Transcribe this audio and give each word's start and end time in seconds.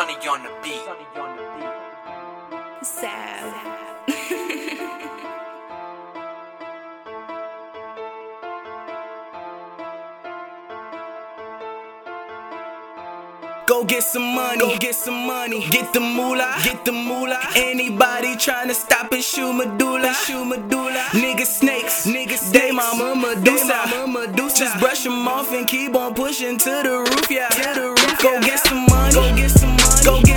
Sunny 0.00 0.14
on 0.28 0.42
the 0.42 0.50
beat. 0.62 0.80
Sad. 2.82 3.52
Go 13.70 13.84
get 13.84 14.02
some 14.02 14.34
money, 14.34 14.58
go 14.58 14.76
get 14.78 14.96
some 14.96 15.26
money, 15.26 15.64
get 15.70 15.92
the 15.92 16.00
moolah, 16.00 16.56
get 16.64 16.84
the 16.84 16.90
moolah. 16.90 17.38
Anybody 17.54 18.34
tryna 18.34 18.74
stop 18.74 19.12
it, 19.12 19.22
shoot 19.22 19.52
medulla, 19.52 20.12
shoot 20.26 20.44
medulla. 20.44 21.04
Niggas 21.12 21.60
snakes, 21.60 22.04
niggas 22.04 22.50
they 22.52 22.72
my 22.72 22.92
mama 22.98 23.36
Medusa, 23.36 23.80
mama 23.90 24.26
Medusa. 24.26 24.64
Just 24.64 24.80
brush 24.80 25.04
them 25.04 25.28
off 25.28 25.52
and 25.52 25.68
keep 25.68 25.94
on 25.94 26.14
pushing 26.14 26.58
to 26.58 26.70
the 26.82 26.89
go 30.02 30.29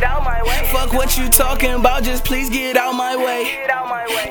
get 0.00 0.08
out 0.08 0.24
my 0.24 0.42
way. 0.42 0.68
Fuck 0.72 0.92
what 0.92 1.16
you 1.16 1.28
talking 1.28 1.72
about, 1.72 2.02
just 2.02 2.24
please 2.24 2.50
get 2.50 2.76
out 2.76 2.92
my 2.92 3.16
way. 3.16 3.66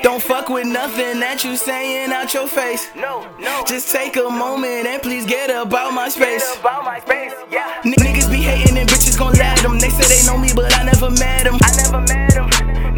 Don't 0.02 0.22
fuck 0.22 0.48
with 0.48 0.66
nothing 0.66 1.18
that 1.20 1.44
you 1.44 1.56
saying 1.56 2.12
out 2.12 2.32
your 2.34 2.46
face. 2.46 2.90
No, 2.94 3.26
no. 3.38 3.64
Just 3.66 3.90
take 3.90 4.16
a 4.16 4.30
moment 4.30 4.86
and 4.86 5.02
please 5.02 5.26
get 5.26 5.50
about 5.50 5.92
my 5.92 6.08
space. 6.08 6.56
about 6.58 6.84
my 6.84 7.00
space, 7.00 7.32
yeah. 7.50 7.82
N- 7.84 7.94
niggas 7.94 8.30
be 8.30 8.42
hating 8.42 8.78
and 8.78 8.88
bitches 8.88 9.18
gon' 9.18 9.34
let 9.34 9.58
them. 9.62 9.78
They 9.78 9.90
say 9.90 10.06
they 10.06 10.22
know 10.26 10.38
me, 10.38 10.50
but 10.54 10.72
I 10.78 10.84
never 10.84 11.10
met 11.10 11.44
them. 11.44 11.58
I 11.62 11.70
never 11.82 12.00
met 12.06 12.32
him. 12.34 12.46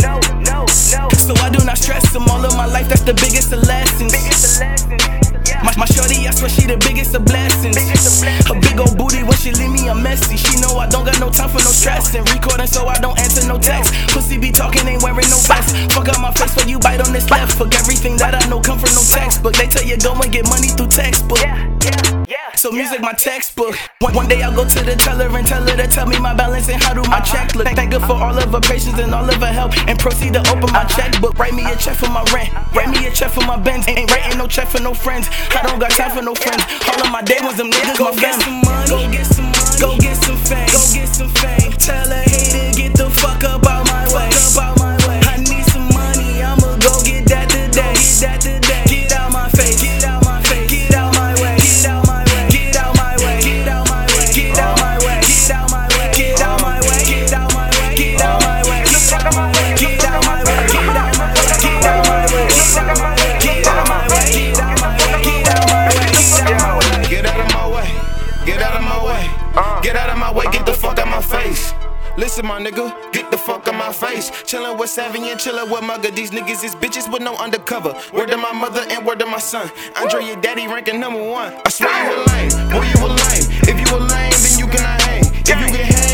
No, 0.05 0.21
no, 0.45 0.67
no. 0.93 1.09
So 1.17 1.33
I 1.41 1.49
do 1.51 1.65
not 1.65 1.79
stress 1.79 2.13
them. 2.13 2.29
All 2.29 2.45
of 2.45 2.55
my 2.57 2.67
life, 2.67 2.89
that's 2.89 3.03
the 3.03 3.15
biggest 3.15 3.53
of 3.53 3.63
lessons. 3.63 4.13
Biggest 4.13 4.61
lesson, 4.61 4.99
yeah. 5.47 5.63
My, 5.65 5.73
my 5.77 5.87
shorty, 5.87 6.29
I 6.29 6.33
swear 6.33 6.51
she 6.51 6.67
the 6.67 6.77
biggest 6.77 7.15
of 7.15 7.25
blessings. 7.25 7.77
Biggest 7.77 8.05
of 8.05 8.15
blessings. 8.21 8.49
Her 8.49 8.61
big 8.61 8.79
old 8.79 8.97
booty 8.99 9.08
when 9.08 9.08
she 9.49 9.63
leave 9.63 9.73
me, 9.73 9.89
I'm 9.89 10.03
messy. 10.03 10.37
She 10.37 10.61
know 10.61 10.77
I 10.79 10.89
don't 10.89 11.05
got 11.05 11.19
no 11.21 11.31
time 11.31 11.49
for 11.49 11.63
no 11.65 11.73
stressing. 11.73 12.25
Recording 12.25 12.67
so 12.67 12.87
I 12.87 12.99
don't 12.99 13.19
answer 13.19 13.47
no 13.47 13.59
text. 13.59 13.95
Pussy 14.09 14.39
be 14.39 14.51
talking, 14.51 14.87
ain't 14.87 15.03
wearing 15.03 15.29
no 15.31 15.39
vest. 15.49 15.75
Fuck 15.93 16.09
out 16.09 16.21
my 16.21 16.33
face 16.33 16.55
when 16.57 16.69
you 16.69 16.79
bite 16.79 17.01
on 17.01 17.13
this 17.13 17.31
left. 17.31 17.57
Fuck 17.57 17.75
everything 17.75 18.17
that 18.19 18.35
I 18.35 18.47
know 18.49 18.61
come 18.61 18.79
from 18.79 18.93
no 18.95 19.03
textbook. 19.03 19.55
They 19.55 19.67
tell 19.67 19.85
you 19.85 19.97
go 19.97 20.13
and 20.15 20.33
get 20.33 20.45
money 20.49 20.69
through 20.69 20.89
textbook. 20.89 21.48
So 22.59 22.73
music 22.73 23.01
my 23.01 23.13
textbook. 23.13 23.77
One, 24.01 24.15
one 24.15 24.27
day 24.27 24.43
I'll 24.43 24.51
go 24.53 24.69
to 24.69 24.81
the 24.83 24.97
teller 24.97 25.31
and 25.31 25.47
tell 25.47 25.63
her 25.63 25.77
to 25.77 25.87
tell 25.87 26.09
me 26.09 26.19
my 26.19 26.35
balance 26.35 26.69
and 26.69 26.83
how 26.83 26.93
do 26.93 27.09
my 27.09 27.21
check 27.21 27.55
look. 27.55 27.69
Thank 27.69 27.93
her 27.93 28.01
for 28.01 28.15
all 28.19 28.37
of 28.37 28.51
her 28.51 28.61
patience 28.61 28.99
and 28.99 29.15
all 29.15 29.31
of 29.31 29.37
her 29.37 29.53
help. 29.53 29.79
And 29.87 29.97
proceed 29.97 30.33
to 30.35 30.41
open 30.51 30.73
my 30.73 30.83
checkbook. 30.83 31.39
Write 31.39 31.55
me 31.55 31.63
a 31.71 31.77
check 31.77 31.95
for 31.95 32.11
my 32.11 32.25
rent. 32.35 32.51
Write 32.75 32.91
me 32.91 33.07
a 33.07 33.13
check 33.13 33.31
for 33.31 33.47
my 33.47 33.57
Benz. 33.57 33.87
Ain't 33.87 34.11
writing 34.11 34.37
no 34.39 34.49
check 34.49 34.67
for 34.67 34.83
no 34.83 34.93
friends. 34.93 35.29
I 35.55 35.63
don't 35.63 35.79
got 35.79 35.93
time 35.93 36.11
for 36.11 36.23
no 36.23 36.35
friends. 36.35 36.65
All 36.89 36.99
of 37.07 37.13
my 37.13 37.23
day 37.23 37.39
ones, 37.43 37.59
them 37.59 37.71
niggas, 37.71 37.95
my 37.95 38.11
get 38.19 38.43
some 38.43 38.61
money. 38.67 38.91
Go 38.91 39.07
get 39.07 39.27
some 39.27 39.45
money. 39.45 39.79
Go 39.79 39.99
get 39.99 40.17
some 40.17 40.37
fame. 40.43 40.67
Go 40.67 40.83
get 40.91 41.09
some 41.15 41.28
my 71.19 71.25
face. 71.25 71.75
Listen, 72.17 72.47
my 72.47 72.61
nigga, 72.61 72.87
get 73.13 73.31
the 73.33 73.39
fuck 73.39 73.67
out 73.67 73.75
my 73.75 73.93
face. 73.93 74.31
Chillin' 74.31 74.79
with 74.79 74.91
Savvy 74.91 75.19
and 75.31 75.41
chillin' 75.41 75.69
with 75.71 75.83
Mugga. 75.83 76.15
These 76.15 76.31
niggas 76.31 76.63
is 76.63 76.77
bitches 76.77 77.11
with 77.13 77.23
no 77.23 77.35
undercover. 77.37 77.93
Word 78.13 78.29
to 78.29 78.37
my 78.37 78.53
mother 78.53 78.85
and 78.89 79.05
word 79.05 79.19
to 79.19 79.27
my 79.27 79.39
son. 79.39 79.69
Andre, 79.97 80.25
your 80.25 80.41
daddy 80.41 80.69
ranking 80.69 81.01
number 81.01 81.23
one. 81.23 81.53
I 81.67 81.71
swear 81.71 81.91
you 82.05 82.15
a 82.15 82.23
lame, 82.31 82.71
boy, 82.71 82.87
you 82.93 83.01
a 83.05 83.09
lame. 83.09 83.47
If 83.71 83.77
you 83.83 83.97
a 83.97 83.99
lame, 83.99 84.39
then 84.45 84.59
you 84.61 84.67
cannot 84.67 85.03
hang. 85.03 85.25
If 85.25 85.59
you 85.61 85.77
get 85.77 85.87
hanged, 85.93 86.08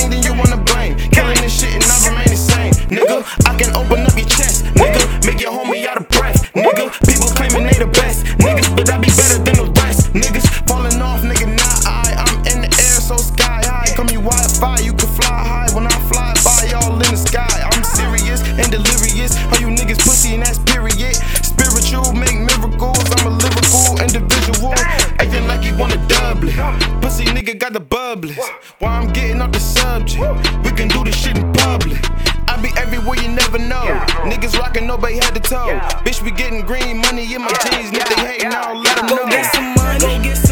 you 14.81 14.93
can 14.93 15.09
fly 15.09 15.29
high 15.29 15.69
when 15.75 15.87
I 15.87 15.97
fly 16.11 16.35
by 16.45 16.69
y'all 16.71 16.95
in 16.95 17.11
the 17.11 17.17
sky. 17.17 17.69
I'm 17.73 17.85
serious 17.85 18.41
and 18.59 18.71
delirious. 18.71 19.37
All 19.53 19.61
you 19.61 19.69
niggas 19.69 20.01
pussy 20.01 20.35
and 20.35 20.43
that's 20.43 20.59
period. 20.59 21.17
Spiritual, 21.45 22.13
make 22.13 22.39
miracles. 22.39 23.05
I'm 23.19 23.27
a 23.27 23.33
lyrical 23.35 24.01
individual. 24.01 24.75
Acting 25.21 25.47
like 25.47 25.65
you 25.65 25.77
wanna 25.77 26.01
double 26.09 26.49
it. 26.49 26.57
Pussy 27.03 27.25
nigga 27.25 27.59
got 27.59 27.73
the 27.73 27.81
bubbles. 27.81 28.37
While 28.79 29.03
I'm 29.03 29.13
getting 29.13 29.41
off 29.41 29.53
the 29.53 29.61
subject, 29.61 30.23
we 30.65 30.71
can 30.73 30.89
do 30.89 31.05
this 31.05 31.17
shit 31.17 31.37
in 31.37 31.53
public. 31.53 32.01
I 32.49 32.61
be 32.61 32.71
everywhere 32.77 33.19
you 33.21 33.29
never 33.29 33.59
know. 33.59 33.87
Niggas 34.31 34.59
rockin' 34.59 34.87
nobody 34.87 35.15
head 35.15 35.35
to 35.35 35.41
toe. 35.41 35.79
Bitch, 36.05 36.23
we 36.23 36.31
getting 36.31 36.63
green 36.63 36.99
money 36.99 37.35
in 37.35 37.43
my 37.43 37.53
jeans. 37.65 37.91
If 37.93 38.09
they 38.09 38.15
hatin', 38.15 38.53
I'll 38.53 38.77
let 38.81 38.97
them 38.97 39.07
know. 39.07 39.27
Get 39.27 39.53
some 39.53 39.75
money. 39.75 40.44